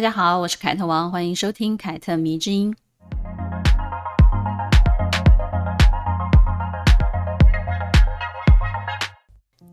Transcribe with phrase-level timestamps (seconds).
[0.00, 2.74] 大家好，我是凯特王，欢迎收听凯特迷之音。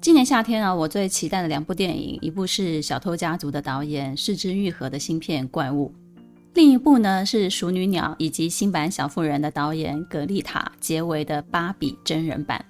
[0.02, 5.94] 今年夏天啊，我最期待的两部电影，一部是《小偷家族》的导演是之愈合的新片《怪物》，
[6.56, 12.66] 另一部呢是《熟女鸟》以及新版《小妇人》的导演葛丽塔杰维的《芭比》真人版。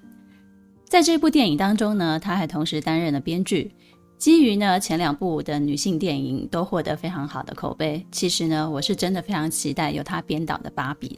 [0.84, 3.74] 在这部电影当中呢，他还同时担任了编剧。
[4.18, 11.08] 基于呢前两部的女性电影都获得非常好的口碑，其实呢我是真的非常期待由她编导的《芭比》。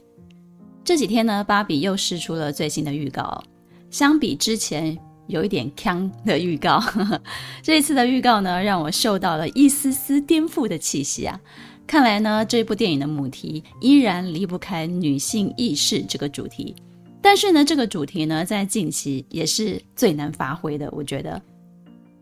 [0.83, 3.43] 这几天呢，《芭比》又释出了最新的预告，
[3.89, 4.97] 相比之前。
[5.27, 7.21] 有一点锵的预告，呵呵，
[7.61, 11.39] 这一次的预告呢，让我嗅到了一丝丝颠覆的气息啊！
[11.87, 16.75] 看来呢，这部电影的母题依然离不开女性意识这个主题，
[17.21, 21.41] 但是呢，这个主题呢，在近期也是最难发挥的，我觉得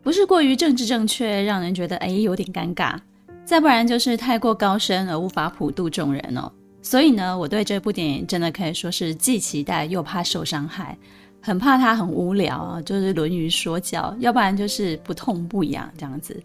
[0.02, 2.96] 不是过于政治正确，让人觉得哎有点尴尬，
[3.44, 6.50] 再不然就是太过高深而无法普度众人哦。
[6.82, 10.96] 所以呢，我对这部电影真的可以说是既期待又怕受伤害。
[11.42, 16.38] 很怕它很无聊啊，就是《论语》说教，要不然就是不痛不痒这样子。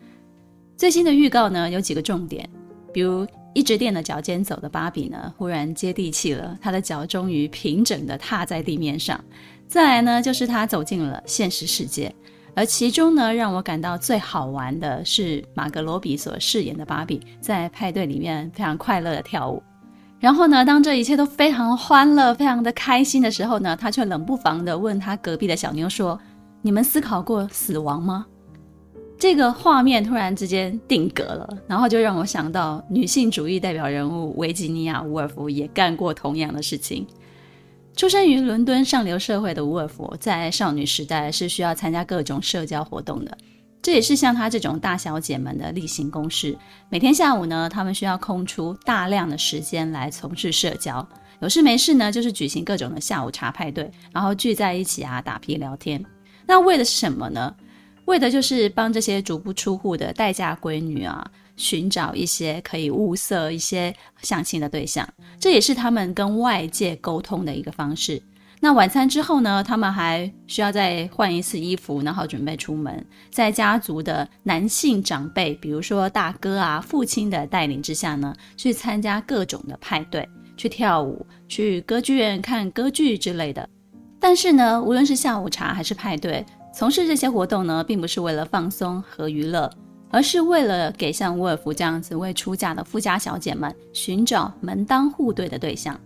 [0.78, 2.50] 最新的预告呢，有几个重点，
[2.94, 9.22] 比如一直垫着脚尖走的芭比呢，忽然接地气了，她的脚终于平整的踏在地面上。
[9.68, 12.14] 再来呢，就是她走进了现实世界，
[12.56, 19.62] 而其中呢，让我感到最好玩的是玛格罗比所饰演的芭比在派对里面非常快乐的跳舞。
[20.20, 26.18] 然后呢，当这一切都非常欢乐、非常的开心的时候呢，他却冷不防地问他隔壁的小妞说
[26.64, 28.26] ：“你们思考过死亡吗？”
[29.20, 37.06] 这个画面突然之间定格了，然后就让我想到女性主义代表人物维吉尼亚·伍尔夫也干过同样的事情。
[37.96, 43.38] 出生于伦敦上流社会的伍尔夫，在少女时代是需要参加各种社交活动的。
[43.82, 46.58] 这也是像她这种大小姐们的例行公事。
[46.90, 51.08] 每天下午呢，她们需要空出大量的时间来从事社交。
[51.40, 56.04] 有事没事呢，就是举行各种的下午茶派对，然后聚在一起啊，打屁聊天。
[56.46, 57.56] 那为的是什么呢？
[58.06, 65.08] 为的就是帮这些足不出户的待嫁闺女啊，寻找一些可以物色一些相亲的对象。
[65.40, 68.22] 这也是他们跟外界沟通的一个方式。
[68.62, 73.06] 那晚餐之后呢，他们还需要再换一次衣服，然后准备出门。
[73.30, 80.28] 在家族的男性长辈，比如说大哥啊、父亲的带领之下呢，去参加各种的派对，
[80.58, 83.70] 去跳舞，去歌剧院看歌剧之类的。
[84.20, 89.70] 但是呢，无论是下午茶还是派对，从事这些活动呢，并不是为了放松和娱乐，
[90.10, 96.00] 而是为了给像伍尔夫这样子未出嫁的富家小姐们寻找门当户对的对象。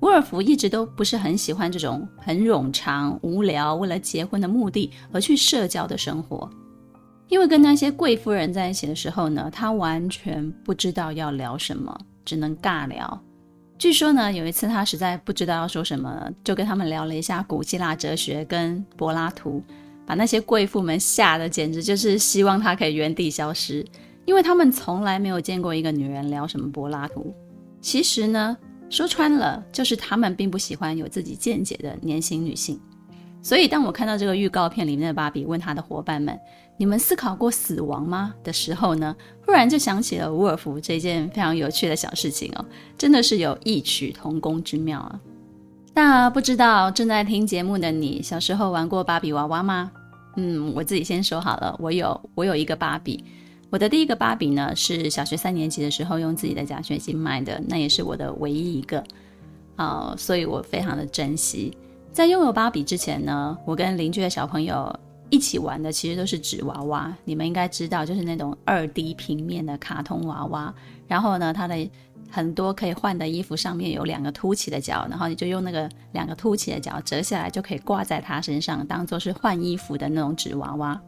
[0.00, 6.48] 伍尔夫一直都不是很喜欢这种很冗长、无聊、为了结婚的目的而去社交的生活，
[7.28, 13.20] 因为跟那些贵夫人在一起的时候呢，他完全不知道要聊什么，只能尬聊。
[13.78, 19.62] 据说呢，有一次他实在不知道要说什么，就跟他们聊了一下古希腊哲学跟柏拉图，
[20.06, 23.84] 把那些贵妇们吓得简直就是希望他可以原地消失，
[24.24, 27.34] 因为他们从来没有见过一个女人聊什么柏拉图。
[27.80, 28.56] 其实呢。
[28.88, 32.80] 说穿了，就是他们并不喜欢有自己见解的年轻女性。
[33.42, 36.38] 所以，当我看到这个预告片里面的芭比问她的伙伴们
[36.78, 42.64] ：“你们思考过死亡吗？”的时候呢，忽然就想起了伍尔夫这件非常有趣的小事情哦，
[42.96, 45.20] 真的是有异曲同工之妙啊。
[45.96, 49.90] 那不知道正在听节目的你，小时候玩过芭比娃娃吗？
[50.36, 53.24] 嗯，我自己先说好了，我有，我有一个芭比。
[53.70, 59.02] 我的第一个芭比呢，是小学三年级的时候用自己的奖学金买的，那也是我的唯一一个，
[59.76, 61.74] 啊、所以我非常的珍惜。
[62.12, 64.94] 在拥有芭比之前呢，我跟邻居的小朋友
[65.30, 70.74] 一起玩的其实都是纸娃娃，你们应该知道，就是那种二 D 平面的卡通娃娃。
[71.08, 71.88] 然后呢，它的
[72.30, 81.00] 很多可以换的衣服上面有两个凸起的角，然后你就用那个两个凸起的角折下来，就可以挂在它身上，当做是换衣服的那种纸娃娃。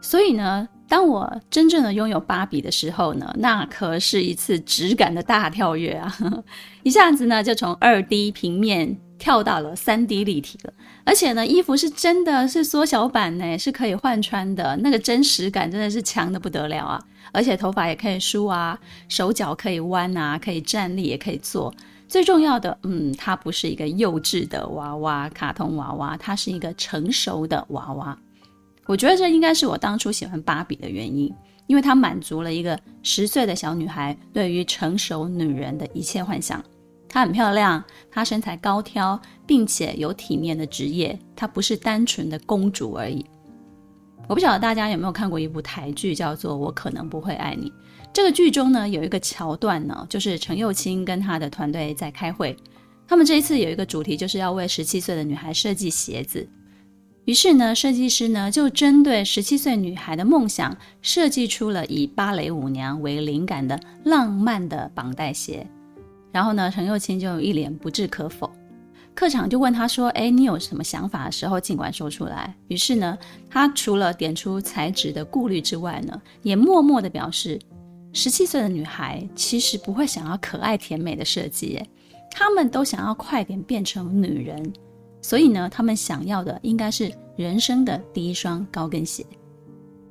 [0.00, 6.14] 所以呢，当我真正的拥有芭比的时候呢，那可是一次质感的大跳跃啊！
[6.84, 10.72] 一下子呢，就从二 D 平面跳到了三 D 立体了，
[11.04, 17.00] 而且呢，衣服是真的是缩小版呢，是可以换穿的，那个真实感真的是强的不得了啊！
[17.32, 18.78] 而且头发也可以梳啊，
[19.08, 21.72] 手脚可以弯啊，可以站立也可以坐。
[22.06, 28.16] 最重要的，嗯，它不是一个幼稚的娃娃，卡通娃娃，它是一个成熟的娃娃。
[28.86, 31.32] 我觉得这应该是我当初喜欢芭比的原因，
[31.66, 36.62] 因为它满足了一个十岁的小女孩对于成熟女人的一切幻想。
[37.14, 43.24] 她很漂亮，她身材高挑，并且有体面的职业，她不是单纯的公主而已。
[44.26, 47.70] 我不晓得大家有没有看过一部台剧，叫做《我可能不会爱你》。
[48.12, 52.56] 这个剧中呢，有一个桥段呢，就是程又青跟他的团队在开会，
[53.06, 56.48] 他们这一次有一个主题，就是要为十七岁的女孩设计鞋子。
[57.26, 65.64] 于是呢，设计师呢就针对十七岁女孩的梦想，设计出了以芭蕾舞娘为灵感的浪漫的绑带鞋。
[66.34, 68.50] 然后呢，陈又青就一脸不置可否。
[69.14, 73.16] 课长就问他说：“哎，你有什么想法的时候，尽管说出来。”于是呢，
[73.48, 77.56] 他除了点出材质的顾虑之外呢，也默默地表示，
[78.12, 81.80] 十七岁的女孩其实不会想要可爱甜美的设计，
[82.32, 84.72] 她们都想要快点变成女人。
[85.22, 89.24] 所以呢，他们想要的应该是人生的第一双高跟鞋。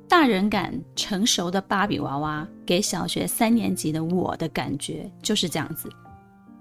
[0.08, 5.90] 大人感成熟的芭比娃娃，给小学三年级的我的感觉就是这样子。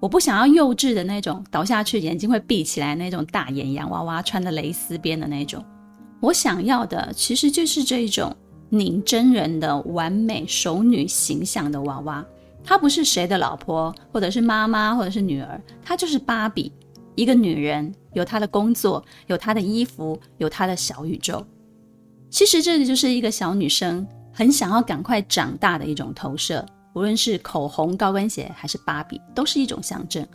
[0.03, 5.63] 我不想要幼稚的那种，倒下去眼睛会闭起来那种大眼洋娃娃，穿的蕾丝边的那种。
[6.19, 8.35] 我想要的其实就是这一种
[8.67, 12.25] 拧真人的完美熟女形象的娃娃。
[12.65, 16.73] 她不是谁的老婆，或者是妈妈，或者是女儿，她就是芭比。
[17.15, 21.45] 一个女人有她的工作，有她的衣服，有她的小宇宙。
[22.29, 26.65] 其实这里就是一个小女生很想要赶快长大的一种投射。
[26.93, 30.25] 无论是口红、高跟鞋，还是芭比，都是一种象征。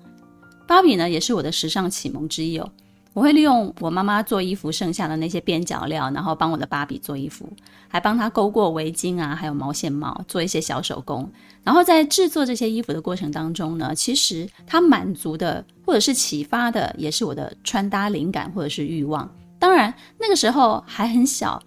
[0.67, 2.71] 芭比呢，也是我的时尚启蒙之一哦。
[3.15, 7.49] 我会利用我妈妈做衣服剩下的那些边角料，然后帮我的芭比做衣服，
[7.89, 11.29] 还帮她勾过围巾啊，还有毛线帽，做一些小手工。
[11.65, 19.29] 然后在制作这些衣服的过程当中呢，其实它满足的或者是启发的，也是我的穿搭灵感或者是欲望。
[19.59, 21.61] 当然那个时候还很小，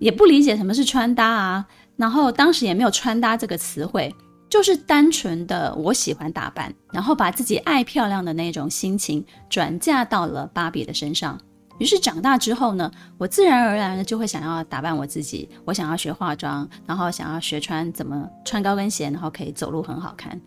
[0.00, 4.14] 也不理解什么是穿搭啊，然后当时也没有穿搭这个词汇。
[4.50, 11.40] 就是单纯的我喜欢打扮，然后把自己爱漂亮的那种心情转嫁到了芭比的身上。
[11.78, 12.88] 于是长大之后呢，
[13.18, 20.40] 我自然而然的就会想要打扮我自己，我想要学化妆，然后想要学穿怎么穿高跟鞋，然后可以走路很好看。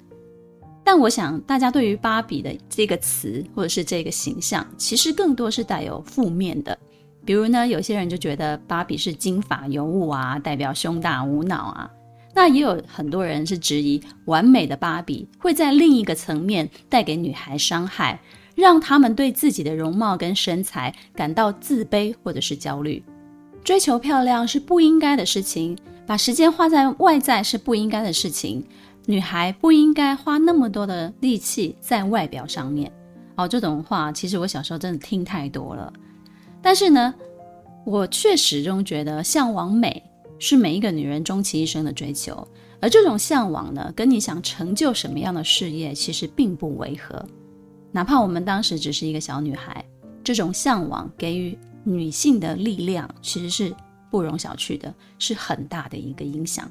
[0.85, 6.77] 但我想大家对于芭比的这个词或者是这个形象，其实更多是带有负面的。
[7.27, 11.91] 比如呢，有些人就觉得芭比是金发尤物啊，代表胸大无脑啊。
[12.33, 18.17] 那也有很多人是质疑，完美的芭比会在另一个层面带给女孩伤害，
[18.55, 23.03] 让她们对自己的容貌跟身材感到自卑或者是焦虑。
[23.61, 28.65] 追求漂亮是不应该的事情，把时间花在外在是不应该的事情。
[29.05, 32.89] 女孩不应该花那么多的力气在外表上面。
[33.35, 35.91] 哦，这种话其实我小时候真的听太多了。
[36.61, 37.13] 但是呢，
[37.85, 40.03] 我却始终觉得向往美。
[40.39, 42.47] 是每一个女人终其一生的追求，
[42.79, 47.25] 而这种向往呢，跟你想成就什么样的事业其实并不违和。
[47.91, 49.83] 哪怕我们当时只是一个小女孩，
[50.23, 53.75] 这种向往给予女性的力量其实是
[54.11, 56.69] 不容小觑的，是很大的一个影响。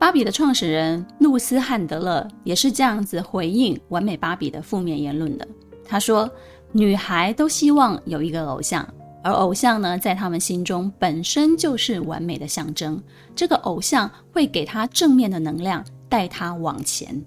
[0.00, 5.46] 芭比的创始人露丝汉德勒也是这样子回应完美芭比的负面言论的。
[5.84, 6.28] 他说
[6.72, 8.86] ：“女孩都希望有一个偶像。”
[9.24, 13.00] 而偶像呢，在他们心中本身就是完美的象征。
[13.36, 17.24] 这个偶像会给她正面的能量，带她往前。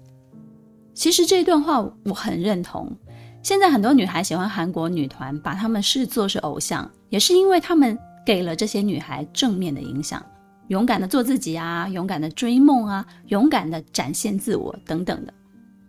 [0.92, 2.94] 其实这段话我很认同。
[3.42, 10.22] 现在很多女孩喜欢韩国女团，把她们视作是偶像，也是因为她们给了这些女孩正面的影响，
[10.68, 15.32] 勇敢的做自己啊，勇敢的追梦啊，勇敢的展现自我等等的。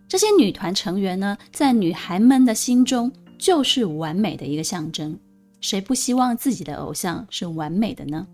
[0.08, 5.18] 这些女团成员呢，在女孩们的心中就是完美的一个象征。
[5.60, 8.26] 谁不希望自己的偶像是完美的呢？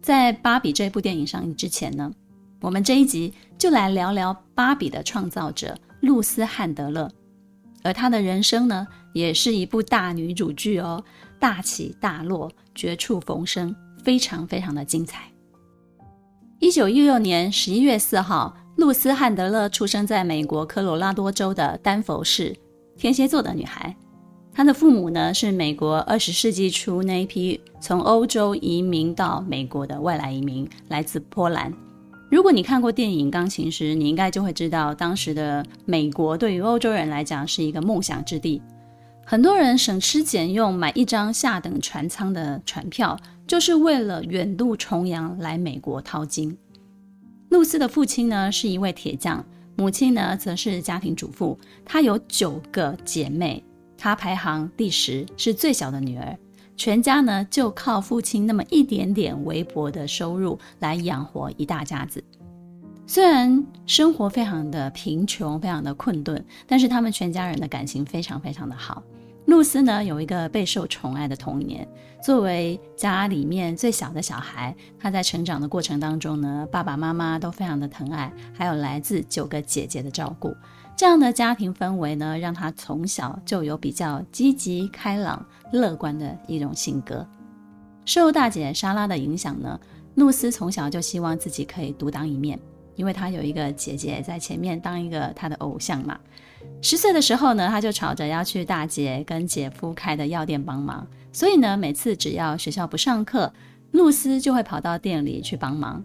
[0.00, 2.12] 在《芭比》这部电影上映之前呢，
[2.60, 7.10] 我们这一集就来聊聊芭比的创造者露丝汉德勒，
[7.82, 11.02] 而她的人生呢，也是一部大女主剧哦，
[11.38, 15.30] 大起大落，绝处逢生，非常非常的精彩。
[16.58, 22.56] 一九一六年十一月四号，露丝汉德勒出生在美国科罗拉多州的丹佛市，
[22.96, 23.94] 天蝎座的女孩。
[24.52, 31.72] 她的父母呢，是美国二十世纪初那一批从欧洲移民到美国的外来移民，来自波兰。
[32.30, 38.60] 如果你看过电影《钢琴师》，你应该就会知道，当时的美国对于欧洲人来讲是一个梦想之地。
[39.24, 46.56] 很多人省吃俭用买一张下等船舱的船票，就是为了远渡重洋来美国淘金。
[47.50, 49.44] 露丝的父亲呢，是一位铁匠，
[49.76, 51.58] 母亲呢则是家庭主妇。
[51.84, 53.62] 她有九个姐妹。
[53.98, 56.36] 她排行第十，是最小的女儿。
[56.76, 62.22] 全家呢就靠父亲那么一点点微薄的收入来养活一大家子。
[63.06, 69.02] 虽然生活非常的贫穷，非常的困顿，但是他们全家人的感情非常非常的好。
[69.46, 71.86] 露丝呢有一个备受宠爱的童年，
[72.20, 80.54] 作为家里面最小的小孩，她在成长的过程当中呢，爸爸妈妈都非常的疼爱，还有来自九个姐姐的照顾。
[80.96, 87.24] 这样的家庭氛围呢，让她从小就有比较积极、开朗、乐观的一种性格。
[88.04, 89.78] 受大姐莎拉的影响呢，
[90.16, 92.58] 露丝从小就希望自己可以独当一面。
[92.96, 96.18] 因为她有一个姐姐在前面当一个她的偶像嘛。
[96.82, 101.06] 十岁的时候呢，他就吵着要去大姐跟姐夫开的药店帮忙。
[101.32, 103.52] 所以呢，每次只要学校不上课，
[103.92, 106.02] 露丝就会跑到店里去帮忙。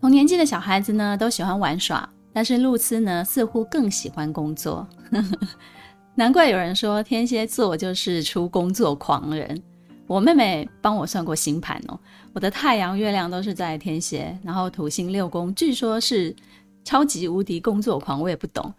[0.00, 4.86] 同年纪的小孩子呢，都喜欢玩耍，但是露丝呢，似乎更喜欢工作。
[6.14, 9.62] 难怪有人说天蝎座就是出工作狂人。
[10.06, 11.98] 我妹妹帮我算过星盘哦，
[12.34, 16.36] 我的太阳、月亮都是在天蝎，然后土星六宫，据说是
[16.84, 18.72] 超级无敌工作狂，我也不懂。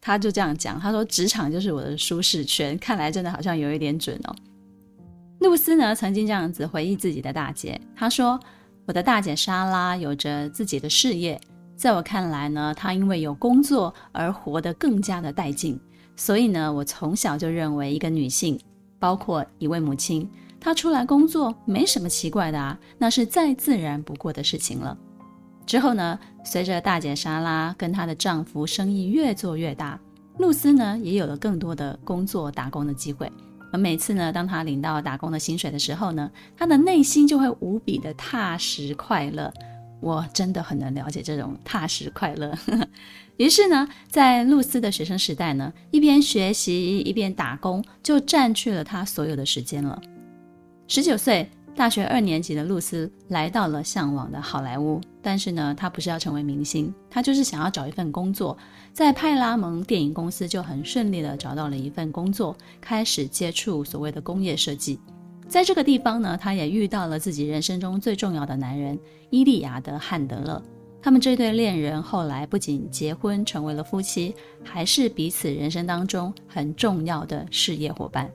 [0.00, 4.34] 她就这样讲，她说职场就是我的舒适圈，看来真的好像有一点准哦。
[5.40, 8.38] 露丝呢，曾经这样子回忆自己的大姐，她说
[8.86, 11.40] ：“我的大姐莎拉有着自己的事业，
[11.76, 15.80] 在我看来呢，她因为有工作而活得更加的带劲，
[16.16, 18.60] 所以呢，我从小就认为一个女性，
[18.98, 20.28] 包括一位母亲。”
[20.60, 24.94] 她出来工作没什么奇怪的啊，那是再自然不过的事情了。
[25.70, 29.96] 之后呢，随着大姐莎拉跟她的丈夫生意越做越大，
[30.38, 33.30] 露丝呢也有了更多的工作打工的机会。
[33.72, 39.48] 而每次呢，当她领到打工的薪水的时候呢，她的内心就会无比的踏实快乐。
[40.00, 42.52] 我真的很能了解这种踏实快乐。
[43.38, 50.02] 于是呢，在露丝的学生时代呢，一边学习一边打工，就占据了她所有的时间了。
[50.88, 58.56] 十九岁，大学二年级的露丝来到了向往的好莱坞，但是呢，他不是要成为明星，他就是想要找一份工作。
[58.92, 64.98] 在派拉蒙电影公司就很顺利的找到了一份工作，开始接触所谓的工业设计。
[65.46, 68.98] 在这个地方呢，他也遇到了自己人生中最重要的男人
[69.30, 70.62] 伊利亚德·汉德勒。
[71.02, 78.30] 他们这对恋人后来不仅结婚成为了夫妻，还是彼此人生当中很重要的事业伙伴。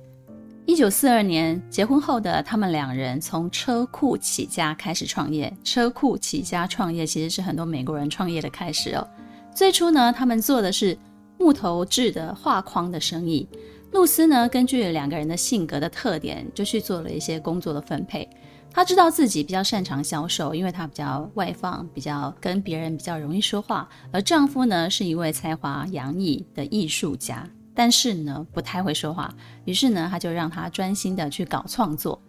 [0.68, 5.56] 一九四二年结婚后的他们两人从车库起家开始创业。
[5.64, 9.08] 车库起家创业其实是很多美国人创业的开始哦。
[9.54, 10.98] 最初呢，他们做的是
[11.38, 13.48] 木头制的画框的生意。
[13.92, 18.28] 露丝呢，根据两个人的性格的特点，就去做了一些工作的分配。
[18.72, 23.88] 她知道自己比较擅长销售，因为她比较外放，比较跟别人比较容易说话。
[24.12, 27.48] 而丈夫呢，是一位才华洋溢的艺术家。
[27.76, 29.32] 但是呢，不太会说话，
[29.66, 32.20] 于是呢，他就让他专心的去搞创作。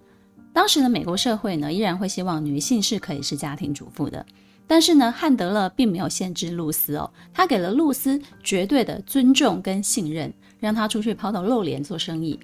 [0.52, 4.26] 当时的美国社会呢，依然会希望女性是可以是家庭主妇的。
[4.66, 12.40] 但是呢，汉德勒并没有限制露丝哦，他给了露丝绝对的尊重跟信任，让她出去抛头露脸做生意。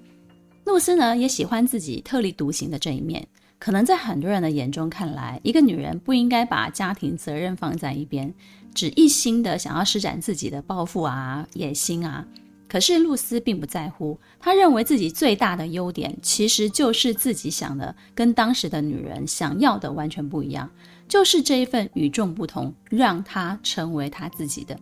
[0.64, 3.26] 露丝呢，也喜欢自己特立独行的这一面。
[3.58, 8.32] 可能在很多人的眼中看来，一个女人不应该把家庭责任放在一边，
[8.72, 12.24] 只一心的想要施展自己的抱负啊、野心啊。
[12.72, 20.70] 可是露丝并不在乎，她认为自己最大的优点其实就是自己想的跟当时的女人想要的完全不一样，
[21.06, 24.74] 就是这一份与众不同，让她成为她自己的。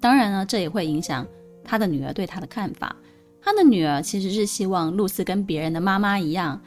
[0.00, 1.26] 当然呢，这也会影响
[1.62, 2.96] 她的女儿对她的看法。
[3.42, 6.58] 她的女儿其实是希望露丝跟别人的妈妈一样，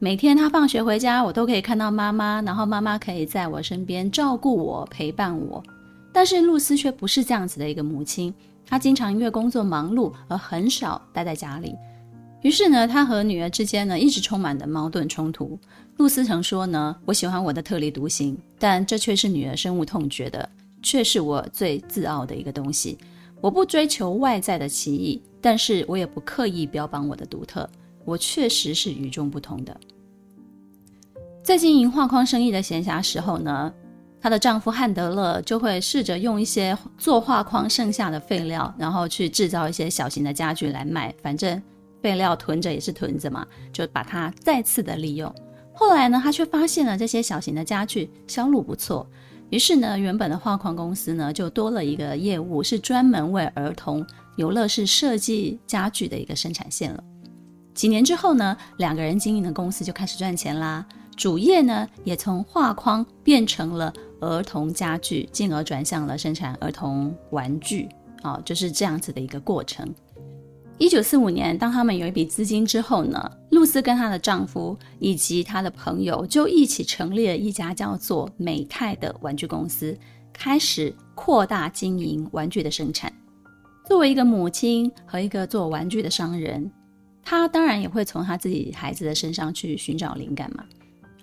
[0.00, 5.62] 每天她放学回家，我都可以看到妈妈，然后妈妈可以在我身边照顾我、陪伴我。
[6.12, 8.34] 但是露丝却不是这样子的一个母亲。
[8.66, 11.74] 他经常因为工作忙碌而很少待在家里，
[12.42, 15.58] 于是呢，他和女儿之间呢一直充满的矛盾冲突。
[15.96, 20.48] 露丝曾说呢：“我喜欢我的特立独行，但这却是女儿深恶痛绝的，
[20.82, 22.98] 却是我最自傲的一个东西。
[23.40, 27.68] 我不追求外在的奇异，但是我也不刻意标榜我的独特。
[28.04, 29.78] 我确实是与众不同的。”
[31.44, 33.72] 在经营画框生意的闲暇时候呢，
[34.24, 41.14] 她的丈夫汉德勒就会试着用一些做画框剩下的废料，然后去制造一些小型的家具来卖。
[41.22, 41.62] 反正
[42.02, 45.30] 废料囤着也是囤着嘛，就把它再次的利用。
[45.74, 49.06] 后来呢，他却发现了这些小型的家具销路不错，
[49.50, 54.02] 于是呢，原本的画框公司呢就多了一个业务，是专门为儿童
[54.36, 57.04] 游乐室设计家具的一个生产线了。
[57.74, 63.92] 几年之后呢，两个人经营的公司就开始赚钱啦，主业呢也从画框变成了。
[64.20, 67.86] 儿童家具，进而转向了生产儿童玩具，
[68.22, 69.86] 啊，就是这样子的一个过程。
[70.78, 79.94] 一九四五年，当他们有一笔资金之后呢，露丝跟她的丈夫以及她的朋友就一起成立了一家叫做美泰的玩具公司，
[80.32, 83.12] 开始扩大经营玩具的生产。
[83.86, 86.70] 作为一个母亲和一个做玩具的商人，
[87.22, 90.64] 她当然也会从她自己孩子的身上去寻找灵感嘛。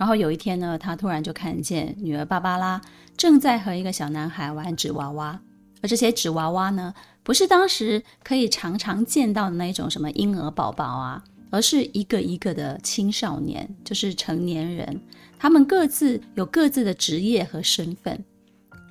[0.01, 2.81] 然后有一天呢，他突然就看见女儿芭芭拉
[3.15, 5.39] 正在和一个小男孩玩纸娃娃，
[5.79, 6.91] 而这些纸娃娃呢，
[7.21, 14.99] 不是当时可以常常见到的那种什么婴儿宝宝啊，而是一个一个的青少年，就是成年人。
[15.37, 18.25] 他们各自有各自的职业和身份。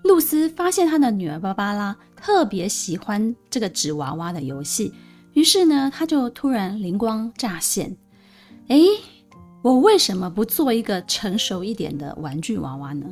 [0.05, 4.95] 露丝发现她的女儿芭芭拉特别喜欢这个纸娃娃的游戏，
[5.33, 7.97] 于是呢，她就突然灵光乍现：
[8.69, 8.79] 哎，
[9.62, 13.07] 我为什么不做一个成熟一点的玩具娃娃呢？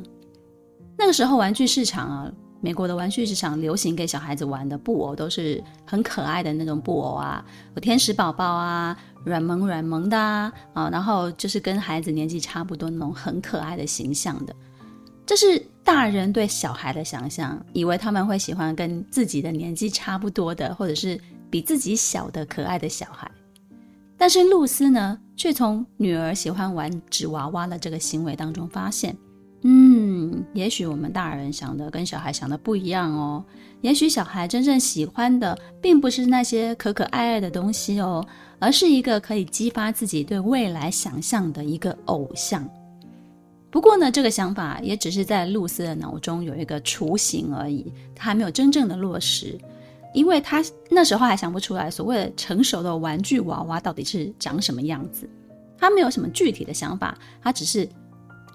[0.97, 2.31] 那个时候，玩具市场啊。
[2.61, 7.41] 美国的玩具市场流行给小孩子玩的布偶都是很可爱的那种布偶啊，
[7.73, 14.53] 有天使宝宝啊，软萌软萌的啊，啊，然后就是跟孩子年纪差不多那种很可爱的形象的，
[15.25, 21.17] 这是大人对小孩的想象，以为他们会喜欢跟自己的年纪差不多的，或者是
[21.49, 23.31] 比自己小的可爱的小孩。
[24.19, 29.15] 但是露丝呢，却从女儿喜欢玩纸娃娃的这个行为当中发现。
[29.63, 33.43] 嗯，也许我们大人想的跟小孩想的不一样哦。
[33.81, 38.25] 也许小孩真正喜欢的，并不是那些可可爱爱的东西哦，
[38.59, 42.67] 而是一个可以激发自己对未来想象的一个偶像。
[43.71, 49.57] 不过呢，这个想法也只是在露丝的脑中有一个雏形而已，她还没有真正的落实，
[50.13, 55.29] 因为他那时候还想不出来所谓的成熟的玩具娃娃到底是长什么样子，
[55.77, 57.87] 他没有什么具体的想法，他只是。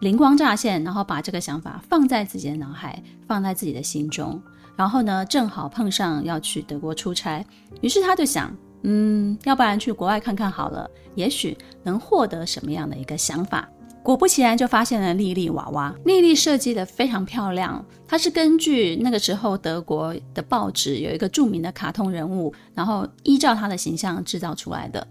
[0.00, 4.42] 灵光乍现，然后把这个想法放在自己的脑海，放在自己的心中。
[4.76, 7.42] 然后呢，正好碰上要去德国出差，
[7.80, 13.66] 于是他就想，嗯，要不然去国外看看好了，也许能获得什么样的一个想法。
[14.04, 15.94] 果不其然，就发现了莉莉娃娃。
[16.04, 25.06] 莉莉设计的非常漂亮，它是根据那个时候德国的报纸有一个著名的卡通人物，然后依照它的形象制造出来的。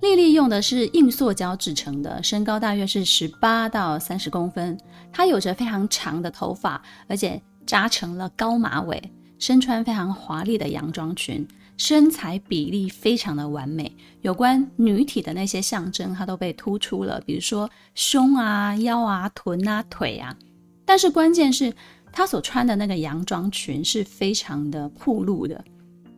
[0.00, 4.76] 莉莉用的是硬塑胶制成的，身高大约是十八到三十公分。
[5.12, 9.00] 她有着非常长的头发，而且扎成了高马尾，
[9.38, 11.46] 身穿非常华丽的洋装裙，
[11.78, 13.90] 身材比例非常的完美。
[14.20, 20.36] 有关女体的那些象征，它都被突出了，比如说胸啊、腰啊、臀啊、腿啊。
[20.84, 21.72] 但是关键是，
[22.12, 25.64] 她所穿的那个洋装裙是非常的暴露的，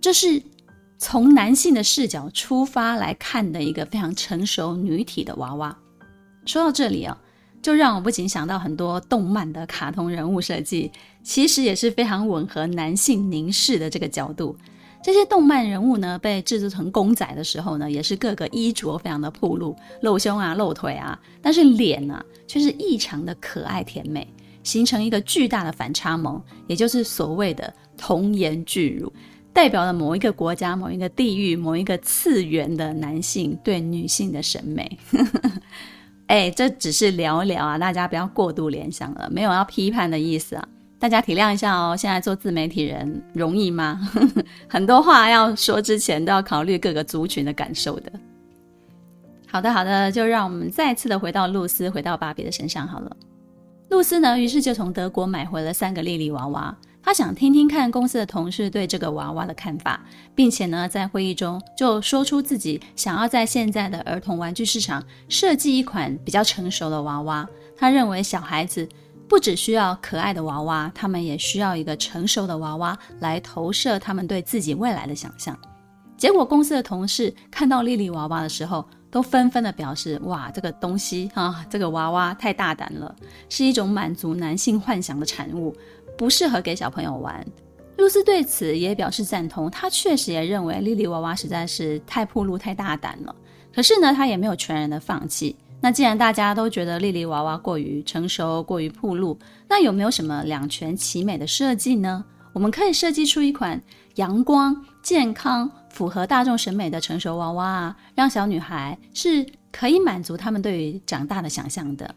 [0.01, 0.43] 这是。
[1.03, 5.75] 从男性的视角出发来看的一个非常成熟女体的娃娃。
[6.45, 7.19] 说到这里啊，
[7.63, 10.93] 就让我不禁想到很多动漫的卡通人物设计，
[11.23, 14.55] 其实也是非常吻合男性凝视的这个角度。
[15.03, 24.27] 这些动漫人物呢，被制作成公仔的时候呢，也是各个衣着非常的暴露，露胸啊、露腿啊，但是脸呢，却是异常的可爱甜美，
[24.63, 29.11] 形成一个巨大的反差萌，也就是所谓的童颜巨乳。
[29.53, 34.99] 代表了某一个国家、某一个地域、某一个次元的男性对女性的审美。
[36.29, 40.69] 哎，这只是聊聊啊，大家不要过度联想了，没有要批判的意思啊，
[41.01, 41.97] 大家体谅一下哦。
[41.97, 43.99] 现在做自媒体人容易吗？
[44.69, 48.13] 很多话要说之前都要考虑各个族群的感受的。
[49.49, 53.17] 好的，好的，就让我们再次的回到露丝，回到芭比的身上好了。
[53.89, 56.77] 露丝呢，于是就从德国买回了三个莉莉娃娃。
[57.03, 67.49] 她想听听看公司的同事对这个娃娃的看法，并且呢，在会议中就说出自己想要在现在的儿童玩具市场设计一款比较成熟的娃娃。
[67.75, 68.87] 他认为小孩子
[69.31, 75.57] 不只需要可爱的娃娃，他们也需要一个成熟的娃娃来投射他们对自己未来的想象。
[76.17, 83.15] 结果，公司的同事看到莉莉娃娃的时候，都纷纷的表示：“哇，这个东西啊，这个娃娃太大胆了，
[83.49, 85.73] 是一种满足男性幻想的产物。”
[86.19, 87.47] 不适合给小朋友玩。
[87.99, 93.33] 露丝对此也表示赞同，她确实也认为莉莉娃娃实在是太暴露、太大胆了。
[93.73, 95.55] 可是呢，她也没有全然的放弃。
[95.81, 99.39] 那既然大家都觉得莉莉娃娃过于成熟、过于暴露，
[99.69, 102.25] 那有没有什么两全其美的设计呢？
[102.53, 103.81] 我们可以设计出一款
[104.17, 112.15] 阳光、健康、符合大众审美的成熟娃娃啊，让小女孩是可以满足他们对于长大的想象的。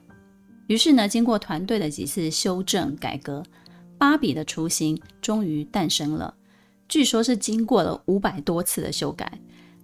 [0.67, 3.43] 于是呢，经过团队的几次修正改革。
[3.95, 6.33] 芭比的雏形终于诞生了，
[6.89, 9.31] 据说是经过了五百多次的修改。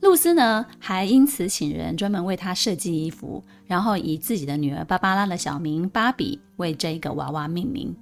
[0.02, 7.96] 露丝呢，还因此请人专门为她设计衣服，然后以自己的女儿芭芭拉的小名芭比为这个娃娃命名。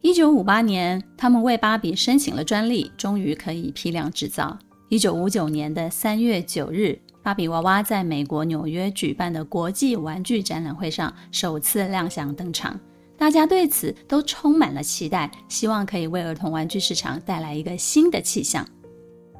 [0.00, 4.56] 一九五八年，他们为芭比申请了专利，终于可以批量制造。
[4.88, 12.78] 一九五九年的三月九日，芭比娃娃在美国纽约举办的国际玩具展览会上首次亮相登场，
[13.18, 18.66] 大家对此都充满了期待，希望可以为儿童玩具市场带来一个新的气象。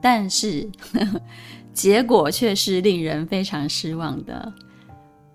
[0.02, 1.20] 但是，呵呵，
[1.72, 4.52] 结果却是令人非常失望的。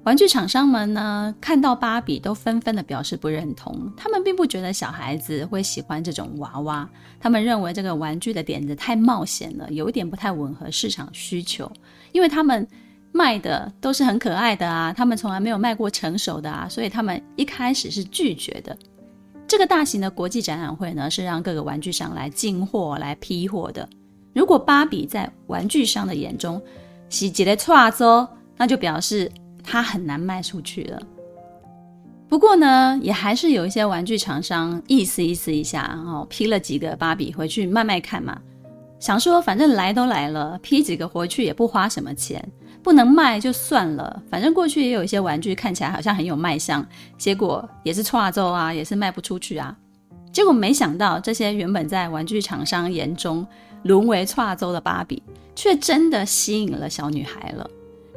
[0.04, 3.89] 玩具厂商们呢，看到芭比都纷纷的表示不认同。
[3.96, 6.89] 他们并不觉得小孩子会喜欢这种娃娃，
[7.22, 11.72] 他们认为这个玩具的点子太冒险了，有一点不太吻合市场需求。
[12.12, 12.67] 因为他们
[13.13, 18.78] 卖的都是很可爱的啊，他们从来没有卖过成熟的啊，所以他们一开始是拒绝的。
[19.48, 23.88] 这个大型的国际展览会呢，是让各个玩具商来进货、来批货的。
[24.34, 26.62] 如果芭比在玩具商的眼中
[27.10, 29.32] 是一个挫折，那就表示。
[29.65, 31.02] 它很难卖出去了。
[32.28, 38.38] 不过呢，也还是有一些玩具厂商意思意思一下，然后批了几个芭比回去卖卖看嘛。
[39.00, 42.46] 想说反正来都来了，批几个回去也不花什么钱，
[42.84, 44.22] 不能卖就算了。
[44.30, 46.86] 反正过去也有一些玩具看起来好像很有卖相，
[47.17, 49.74] 结果也是错周啊，也是卖不出去啊。
[50.34, 53.48] 结果没想到这些原本在玩具厂商眼中
[53.84, 55.22] 沦为错周的芭比，
[55.56, 57.69] 却真的吸引了小女孩了。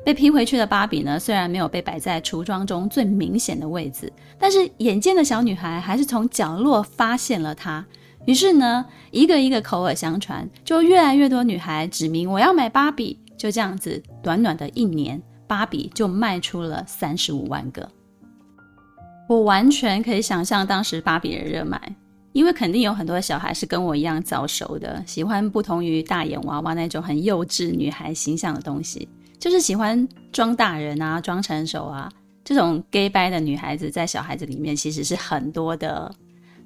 [0.04, 7.84] 被批回去的芭比呢，虽然没有被摆在橱窗中最明显的位置，但是眼尖的小女孩还是从角落发现了它。
[8.24, 13.18] 于是呢，一个一个口耳相传，就越来越多女孩指明我要买芭比。
[13.36, 17.88] 就这样子，短短的一年，芭比就卖出了三十五万个。
[19.28, 21.78] 我完全可以想象当时芭比的热卖，
[22.36, 29.08] 因为肯定有很多小孩是跟我一样早熟的，喜欢不同于大眼娃娃那种很幼稚女孩形象的东西。
[29.38, 32.12] 就是喜欢装大人啊，装成熟啊，
[32.44, 36.14] 这种 gay 掰的女孩子在小孩子里面其实是很多的，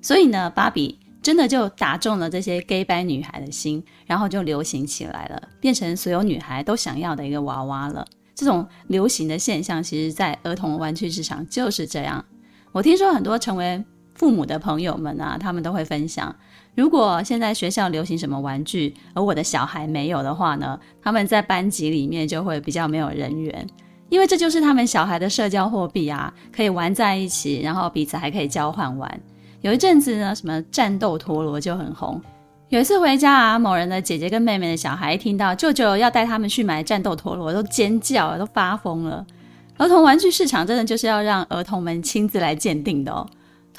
[0.03, 8.05] 所以呢，芭比真的就打中了这些 gay 掰女孩的心，然后就流行起来了，变成所有女孩都想要的一个娃娃了。
[8.35, 12.25] 这种流行的现象，其实在儿童玩具市场就是这样。
[12.73, 13.85] 我听说很多成为
[14.21, 16.37] 父母的朋友们啊，他们都会分享。
[16.75, 23.67] 如果现在学校流行什么玩具，而我的小孩没有的话呢，他们在班级里面就会比较没有人缘，
[24.11, 29.21] 因为这就是他们小孩的社交货币啊，可以玩在一起，然后彼此还可以交换玩。
[29.63, 32.21] 有一阵子呢，什么战斗陀螺就很红。
[32.69, 39.25] 有一次回家啊，某人的姐姐跟妹妹的小孩一听到舅舅要带他们去买战斗陀螺，都尖叫，都发疯了。
[39.79, 43.27] 儿童玩具市场真的就是要让儿童们亲自来鉴定的哦。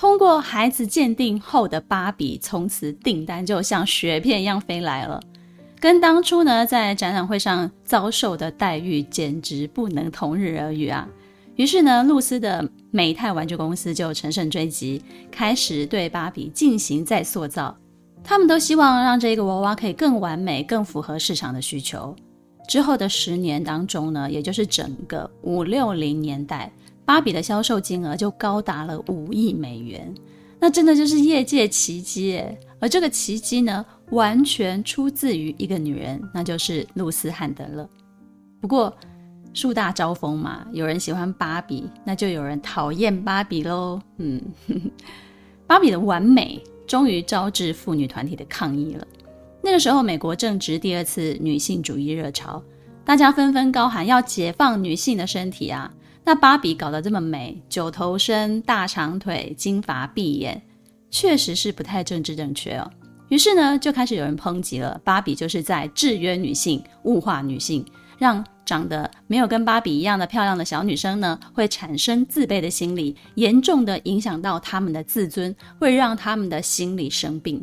[0.01, 5.21] 通过孩子鉴定后的芭比，从此订单就像雪片一样飞来了，
[5.79, 11.07] 跟当初呢在展览会上遭受的待遇简直不能同日而语啊！
[11.55, 17.77] 于是呢，露丝的美泰玩具公司就乘胜追击，开始对芭比进行再塑造。
[18.23, 22.15] 他们都希望让这个娃娃可以更完美、更符合市场的需求。
[22.67, 26.71] 之后的十年当中呢，也就是整个五六零年代。
[27.12, 30.15] 芭比的销售金额就高达了五亿美元，
[30.62, 32.41] 那真的就是业界奇迹！
[32.80, 37.89] 而这个奇迹呢，完全出自于一个女人，那就是露丝汉德勒。
[38.62, 38.95] 不过
[39.54, 44.00] 树大招风嘛，有人喜欢芭比，那就有人讨厌芭比喽。
[44.15, 44.41] 嗯，
[45.67, 49.06] 芭比的完美终于招致妇女团体的抗议了。
[49.62, 52.63] 那个时候，美国正值第二次女性主义热潮，
[53.04, 55.93] 大家纷纷高喊要解放女性的身体啊！
[56.23, 60.62] 那芭比搞得这么美，九头身、大长腿、金发碧眼，
[61.10, 62.89] 确实是不太政治正确哦。
[63.29, 67.84] 于是呢，就开始有人抨击了，芭比就是在制约女性、物化女性，
[68.19, 77.60] 让长得没有跟芭比一样的漂亮的小女生呢，会产生自卑的心理，严重的影响到她们的自尊，会让她们的心理生病。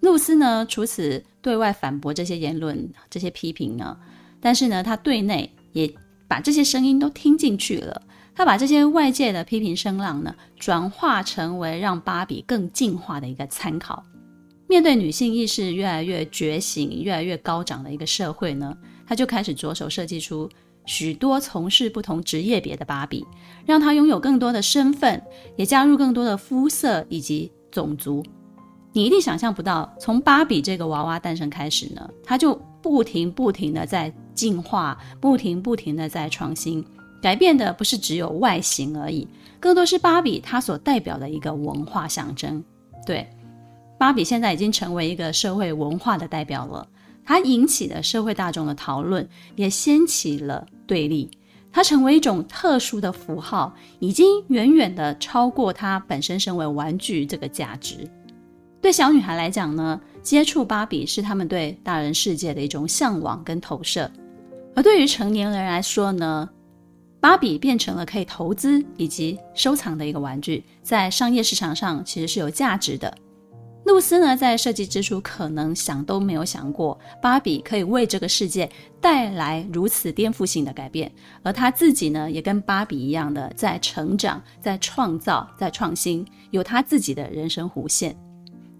[0.00, 3.94] 露丝呢，除此对外反驳这些言论、这些批评呢，
[4.40, 5.92] 但是呢，她对内也。
[6.28, 8.02] 把这些声音都听进去了，
[8.34, 14.04] 他把这些外界的批评声浪呢，转化成为让芭比更进化的一个参考。
[14.68, 20.50] 面对女性意识越来越觉醒、越来越高涨的一个社会呢，他就开始着手设计出
[20.84, 23.24] 许多从事不同职业别的芭比，
[23.64, 25.22] 让她拥有更多的身份，
[25.56, 28.24] 也加入更多的肤色以及种族。
[28.92, 36.84] 你一定想象不到，从芭比这个娃娃诞生开始呢，他就不停不停的在进化，不停不停的在创新，
[37.20, 39.26] 改变的不是只有外形而已，
[39.58, 42.62] 更多是芭比它所代表的一个文化象征。
[43.04, 43.26] 对，
[43.98, 46.86] 芭比现在已经成为一个社会文化的代表了，
[47.24, 51.30] 它引起了社会大众的讨论，也掀起了对立，
[51.72, 58.08] 它成为一种特殊的符号，已经远远的超过它本身身为玩具这个价值。
[58.80, 64.08] 对小女孩来讲呢，接触芭比是他们对大人世界的一种向往跟投射。
[64.76, 66.48] 而对于成年人来说呢，
[67.18, 73.12] 芭比变成了可以投资以及收藏的一个玩具，在商业市场上其实是有价值的。
[73.86, 78.68] 露丝呢，在设计之初可能想都没有想过，芭比可以为这个世界
[79.00, 81.10] 带来如此颠覆性的改变，
[81.42, 88.14] 而她自己呢，也跟芭比一样的在成长、在创造、在创新，有她自己的人生弧线。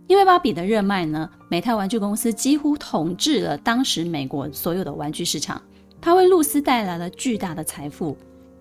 [0.08, 5.60] 因为芭比的热卖呢，美泰玩具公司几乎统治了当时美国所有的玩具市场，
[6.00, 8.16] 他为露丝带来了巨大的财富。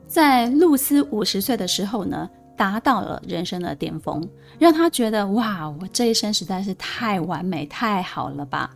[0.07, 4.27] 在露丝五十岁的时候呢，达到了人生的巅峰，
[4.59, 8.75] 让他觉得哇，我这一生实在是太完美、太好了吧。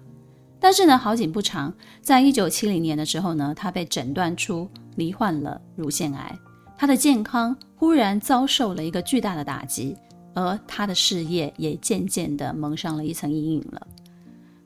[0.59, 6.37] 但是呢，好景不长，在一九七零年的时候呢，他被诊断出罹患了乳腺癌，
[6.77, 9.95] 他的健康忽然遭受了一个巨大的打击，
[10.33, 13.87] 而他的事业也渐渐的蒙上了一层阴影了。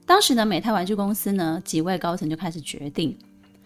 [0.05, 3.15] 当时呢，美泰玩具公司呢，几位高层就开始决定，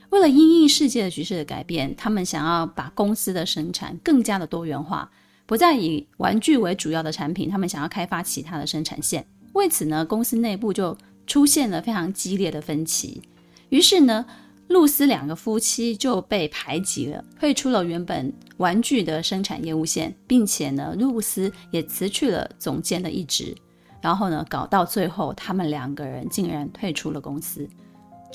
[0.10, 5.10] 为了因应世界的局势的改变，他们想要把公司的生产更加的多元化。
[5.46, 9.26] 不再以玩具为主要的产品，他们想要开发其他的生产线。
[9.54, 13.22] 为此呢，公司内部就出现了非常激烈的分歧。
[13.70, 14.26] 于是呢，
[14.68, 23.56] 露丝两个夫妻就被排挤了，退出了原本玩具的生产业务线，并且呢，露丝也辞去了总监的一职。
[24.02, 27.68] 然后呢，搞到最后，他们两个人竟然退出了公司。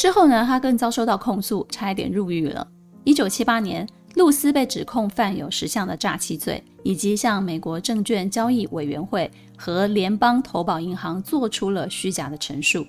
[0.03, 2.67] 之后呢，他更遭受到控诉，差一点入狱了。
[3.05, 3.89] 一九七八年。
[4.17, 12.85] 露丝被指控犯有十项的诈欺罪，以及向美国证券交易委员会和联邦投保银行做出了虚假的陈述。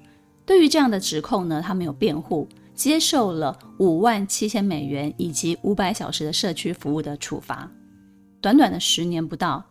[0.45, 7.71] 对于这样的指控呢，他没有辩护，接受了五万七千美元以及五百小时的社区服务的处罚。
[8.41, 9.63] 短短的十年不到，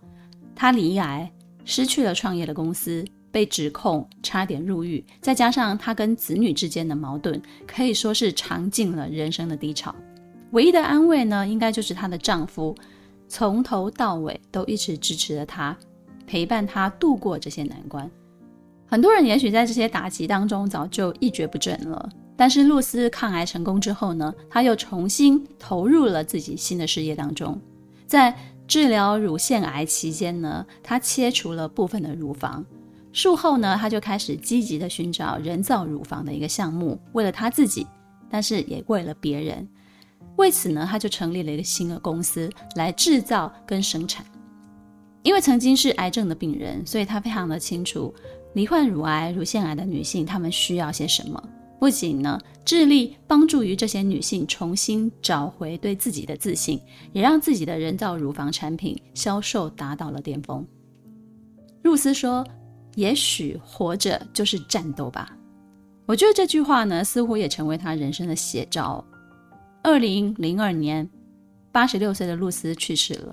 [0.54, 1.30] 他罹癌，
[1.66, 9.92] 失去了创业的公司，被指控差点入狱，再加上他跟子女之间的矛盾，可以说是尝尽了人生的低潮。
[10.50, 12.76] 唯一的安慰呢，应该就是她的丈夫，
[13.26, 15.74] 从头到尾都一直支持着她，
[16.26, 18.08] 陪伴她度过这些难关。
[18.86, 27.58] 很多人也许在这些打击当中早就一蹶不振了，但是露丝抗癌成功之后呢，她又重新投入了自己新的事业当中。
[28.06, 28.36] 在
[28.68, 32.62] 治疗乳腺癌期间呢，她切除了部分的乳房，
[33.12, 37.86] 术后呢，她就开始积极的寻找人造乳房的一个项目，为了她自己，
[38.30, 39.68] 但是也为了别人。
[40.36, 44.24] 为此呢，他就成立了一个新的公司来制造跟生产。
[45.22, 48.12] 因为曾经是癌症的病人，所以他非常的清楚
[48.54, 51.42] 罹患乳癌、乳腺癌的女性，她们需要些什么。
[51.78, 56.80] 不仅呢，致力帮助于这些女性重新找回对自己的自信，
[57.12, 60.66] 也让自己的人造乳房产品销售达到了巅峰。
[61.82, 62.46] 露丝说
[62.94, 65.36] ：“也许活着就是战斗吧。”
[66.06, 69.04] 我觉得这句话呢，似乎也成为他人生的写照。
[69.82, 71.08] 二零零二年，
[71.70, 73.32] 八十六岁的露丝去世了。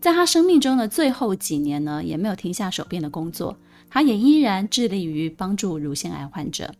[0.00, 3.56] 在她生命中的最后几年呢，也没有停下手边的工作，
[3.90, 6.72] 她也依然致力于帮助乳腺癌患者。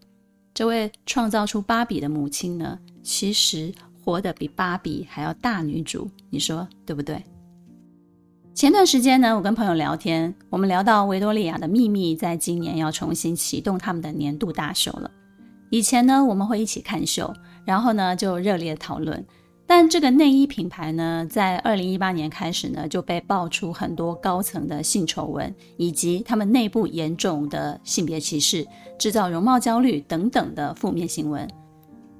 [0.55, 3.73] 这位创造出芭比的母亲呢，其实
[4.05, 7.23] 活得比芭比还要大女主，你说对不对？
[8.59, 15.09] 前段时间呢，我跟朋友聊天，我们聊到维多利亚的秘密在今年要重新启动他们的年度大秀了。
[15.71, 17.33] 以前呢，我们会一起看秀。
[17.65, 19.25] 然后呢，就热烈讨论。
[19.65, 28.67] 但这个内衣品牌呢，在二零一八年开始呢，就被爆出很多高层的性丑闻，以及他们内部严重的性别歧视、
[28.99, 31.49] 制造容貌焦虑等等的负面新闻。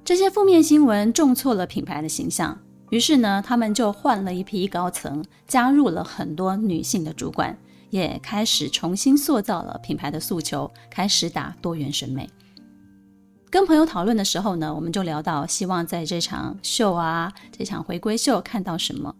[0.05, 2.57] 这些负面新闻重挫了品牌的形象。
[2.89, 7.55] 于是呢，他们就换了一批高层，加入了很多女性的主管，
[7.89, 12.29] 也开始重新塑造了品牌的诉求，开始打多元审美。
[13.51, 19.15] 跟朋友讨论的时候呢，我们就聊到希望在这场秀啊，这场回归秀看到什么。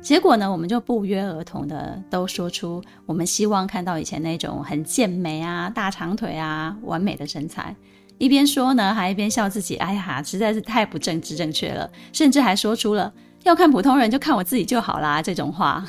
[0.00, 7.74] 结果呢，我们就不约而同的都说出我们希望看到以前那种很健美啊、大长腿啊、完美的身材。
[8.22, 15.84] 一边说呢，还一边笑自己，哎呀，实在是太不政治正确了，甚至还说出了要看普通人就看我自己就好啦这种话。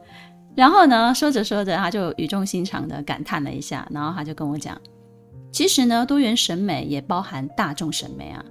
[0.56, 4.80] 然后呢，说着说着，他就语重心长的感叹了一下，然后他就跟我讲。
[5.52, 8.42] 其实呢，多元审美也包含大众审美啊，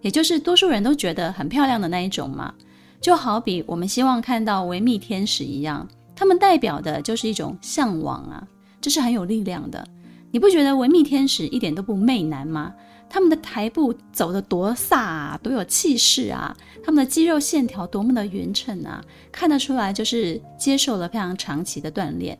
[0.00, 2.52] 也就是多数人都觉得很漂亮的那一种嘛。
[3.00, 8.44] 就好比我们希望看到维密天使一样，他们代表的就是一种向往啊，
[8.80, 9.86] 这是很有力量的。
[10.30, 12.74] 你不觉得维密天使一点都不媚男吗？
[13.08, 22.38] 他们的台步走得多飒啊，多有气势啊，他们的肌肉线条多么的匀称啊，看得出来就是接受了非常长期的锻炼。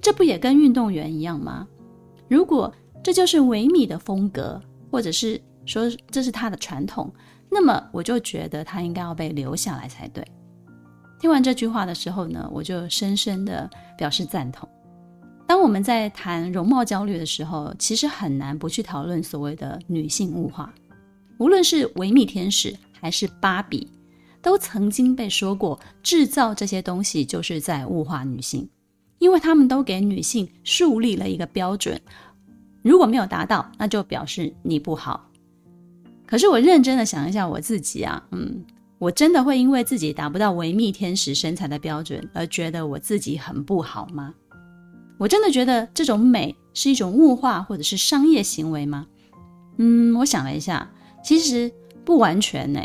[0.00, 1.68] 这不也跟运动员一样吗？
[2.28, 2.72] 如果
[3.02, 4.58] 这就是维米的风格，
[4.90, 7.12] 或者是说这是他的传统，
[7.50, 10.26] 那么我就觉得他应该要被留下来才对。
[11.20, 13.68] 听完这句话的时候呢，我就深深的
[13.98, 14.66] 表示赞同。
[15.46, 20.74] 当我们在谈容貌焦虑的时候，其实很难不去讨论所谓的女性物化。
[21.38, 23.88] 无论是维密天使还是芭比，
[24.42, 28.68] 都曾经被说过，制造这些东西就是在物化女性，
[29.18, 32.00] 因为他们都给女性树立了一个标准，
[32.82, 35.30] 如果没有达到，那就表示你不好。
[36.26, 38.64] 可是我认真的想一下我自己啊，嗯，
[38.98, 44.34] 我真的会因为自己达不到维密天使身材的标准而觉得我自己很不好吗？
[45.18, 49.06] 我真的觉得这种美是一种物化或者是商业行为吗？
[49.78, 50.90] 嗯，我想了一下，
[51.24, 51.72] 其实
[52.04, 52.80] 不完全呢。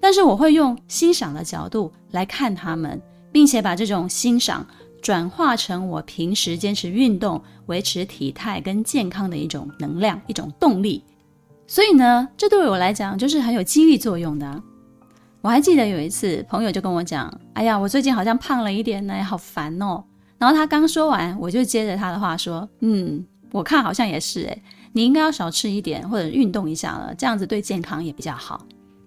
[0.00, 3.00] 但是我会用欣赏的角度来看他们，
[3.32, 4.66] 并且把这种欣赏
[5.02, 11.02] 转化成我平时坚持运动、维持体态跟健康的一种能量、一种动力。
[11.66, 14.62] 所以呢，这对我来讲就是很有激励作用的。
[15.40, 20.04] 我还记得有一次，朋友就跟我讲：“哎呀，我最近好像胖了一点呢，好烦哦。”
[20.38, 28.66] 然后他刚说完，我就接着他的话说：“嗯，我看好像也是诶，你应该要少吃一点或者运动一下了，这样子对健康也比较好。”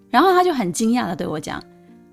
[0.10, 1.62] 然后他就很惊讶的对我讲：“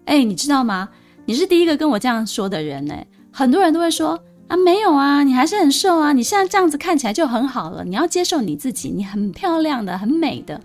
[0.04, 0.88] 哎，你知道吗？
[1.24, 2.94] 你是第一个跟我这样说的人呢。
[3.32, 7.84] 很多人都会说啊，没有啊，你还是很瘦啊，你现在这样子看起来就很好了。
[7.84, 10.60] 你要接受你自己，你很漂亮的，很美的。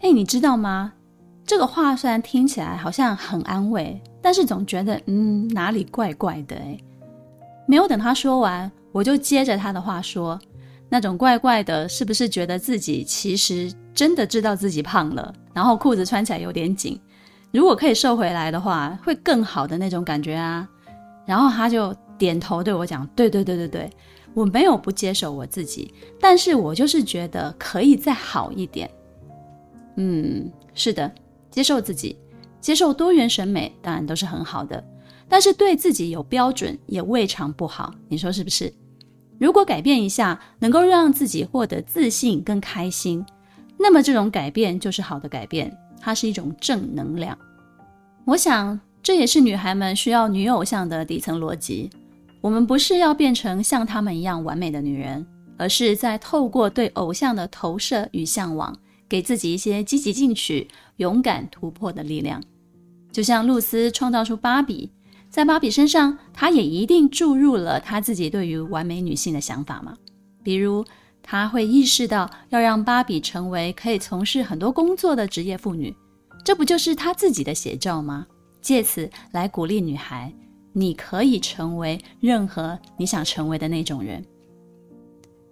[0.00, 0.92] 哎，你知道吗？
[1.46, 6.76] 这个话虽然听起来好像很安慰，但是总觉得嗯哪里怪怪的哎。”
[7.72, 10.38] 没有等他说完，我就接着他的话说
[10.90, 17.00] ：“那种怪怪的，是不是觉得自己其实真的知道自己胖了，然后裤子穿起来有点紧，
[17.50, 20.68] 如果可以瘦回来的话，会更好的那种感觉啊？”
[21.24, 23.90] 然后他就点头对我讲：“对对对对对，
[24.34, 28.90] 我没有不接受我自己，但是我就是觉得可以再好一点。”
[29.96, 31.10] 嗯，是的，
[31.50, 32.18] 接受自己，
[32.60, 34.84] 接受多元审美，当然都是很好的。
[35.32, 38.70] 但是对自己有标准也未尝不好，你说是不是？
[39.38, 43.24] 如果改变一下，能够让自己获得自信跟开心，
[43.78, 47.36] 那么这种改变就是好的改变，它是一种正能量。
[48.26, 51.88] 我想这也是女孩们需要女偶像的底层逻辑。
[52.42, 58.76] 我们不是要变成像她们一样完美的女人，而是在透过对偶像的投射与向往，
[59.08, 60.68] 给自己一些积极进取、
[60.98, 62.38] 勇敢突破的力量。
[63.10, 64.90] 就像露丝创造出芭比。
[65.32, 69.96] 在芭比身上，她也一定注入了她自己对于完美女性的想法嘛。
[70.42, 70.84] 比如，
[71.22, 75.96] 她会意识到要让芭比成为可以从事很多工作的职业妇女，
[76.44, 78.26] 这不就是她自己的写照吗？
[78.60, 80.30] 借此来鼓励女孩，
[80.74, 84.22] 你可以成为任何你想成为的那种人。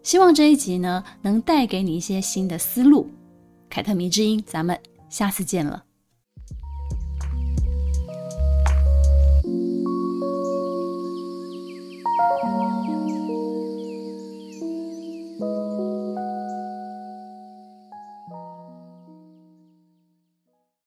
[0.02, 3.08] 希望这一集呢，能带给你一些新的思路。
[3.70, 5.84] 凯特迷之音，咱们下次见了。
[12.20, 12.79] Música